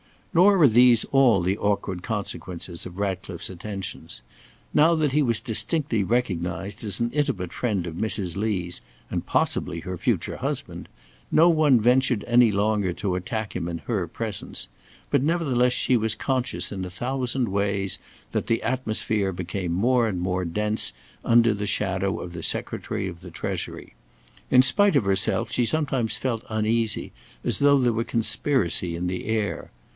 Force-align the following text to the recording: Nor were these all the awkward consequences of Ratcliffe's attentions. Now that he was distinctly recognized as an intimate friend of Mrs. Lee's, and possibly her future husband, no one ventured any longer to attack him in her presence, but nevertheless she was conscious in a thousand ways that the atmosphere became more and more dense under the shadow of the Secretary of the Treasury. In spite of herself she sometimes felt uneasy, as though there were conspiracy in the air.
Nor 0.33 0.57
were 0.57 0.67
these 0.67 1.03
all 1.11 1.41
the 1.41 1.57
awkward 1.59 2.01
consequences 2.01 2.85
of 2.87 2.97
Ratcliffe's 2.97 3.49
attentions. 3.51 4.21
Now 4.73 4.95
that 4.95 5.11
he 5.11 5.21
was 5.21 5.41
distinctly 5.41 6.03
recognized 6.05 6.83
as 6.83 6.99
an 6.99 7.11
intimate 7.11 7.51
friend 7.53 7.85
of 7.85 7.95
Mrs. 7.95 8.35
Lee's, 8.37 8.81
and 9.11 9.25
possibly 9.25 9.81
her 9.81 9.97
future 9.99 10.37
husband, 10.37 10.87
no 11.31 11.49
one 11.49 11.79
ventured 11.79 12.23
any 12.25 12.49
longer 12.51 12.93
to 12.93 13.15
attack 13.15 13.55
him 13.55 13.67
in 13.67 13.79
her 13.79 14.07
presence, 14.07 14.69
but 15.11 15.21
nevertheless 15.21 15.73
she 15.73 15.97
was 15.97 16.15
conscious 16.15 16.71
in 16.71 16.83
a 16.85 16.89
thousand 16.89 17.49
ways 17.49 17.99
that 18.31 18.47
the 18.47 18.63
atmosphere 18.63 19.31
became 19.33 19.73
more 19.73 20.07
and 20.07 20.19
more 20.21 20.45
dense 20.45 20.93
under 21.25 21.53
the 21.53 21.67
shadow 21.67 22.21
of 22.21 22.31
the 22.33 22.41
Secretary 22.41 23.07
of 23.07 23.19
the 23.19 23.29
Treasury. 23.31 23.93
In 24.49 24.63
spite 24.63 24.95
of 24.95 25.03
herself 25.05 25.51
she 25.51 25.65
sometimes 25.65 26.17
felt 26.17 26.45
uneasy, 26.49 27.11
as 27.43 27.59
though 27.59 27.77
there 27.77 27.93
were 27.93 28.05
conspiracy 28.05 28.95
in 28.95 29.05
the 29.07 29.25
air. 29.25 29.69